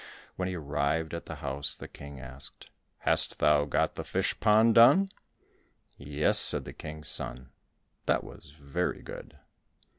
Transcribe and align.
When 0.35 0.47
he 0.47 0.55
arrived 0.55 1.13
at 1.13 1.27
the 1.27 1.35
house 1.45 1.75
the 1.75 1.87
King 1.87 2.19
asked, 2.19 2.71
"Hast 3.01 3.37
thou 3.37 3.65
got 3.65 3.93
the 3.93 4.03
fish 4.03 4.39
pond 4.39 4.73
done?" 4.73 5.09
"Yes," 5.95 6.39
said 6.39 6.65
the 6.65 6.73
King's 6.73 7.07
son. 7.09 7.51
That 8.07 8.23
was 8.23 8.49
very 8.59 9.03
good. 9.03 9.37